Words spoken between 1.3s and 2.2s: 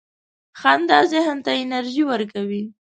ته انرژي